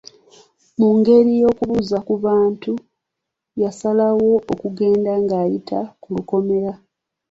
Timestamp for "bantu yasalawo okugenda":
2.25-5.11